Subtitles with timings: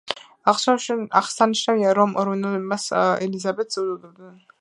[0.51, 4.35] აღსანიშნავია, რომ რუმინელები მას ელიზაბეტას უწოდებდნენ.